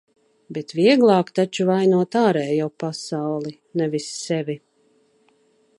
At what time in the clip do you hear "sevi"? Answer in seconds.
4.25-4.59